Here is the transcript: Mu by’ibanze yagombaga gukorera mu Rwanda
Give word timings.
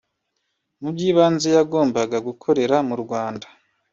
Mu 0.81 0.89
by’ibanze 0.95 1.47
yagombaga 1.57 2.17
gukorera 2.27 2.75
mu 2.87 2.95
Rwanda 3.03 3.45